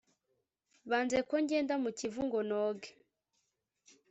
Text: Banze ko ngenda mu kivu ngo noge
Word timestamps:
Banze 0.89 1.17
ko 1.29 1.35
ngenda 1.43 1.73
mu 1.83 1.89
kivu 1.97 2.21
ngo 2.27 2.39
noge 2.49 2.89